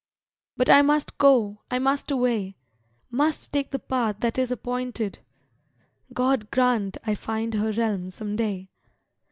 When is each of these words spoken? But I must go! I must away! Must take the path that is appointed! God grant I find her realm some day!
But 0.57 0.67
I 0.67 0.81
must 0.81 1.19
go! 1.19 1.61
I 1.69 1.77
must 1.77 2.09
away! 2.09 2.55
Must 3.11 3.51
take 3.53 3.69
the 3.69 3.77
path 3.77 4.15
that 4.21 4.39
is 4.39 4.49
appointed! 4.49 5.19
God 6.11 6.49
grant 6.49 6.97
I 7.05 7.13
find 7.13 7.53
her 7.53 7.71
realm 7.71 8.09
some 8.09 8.35
day! 8.35 8.71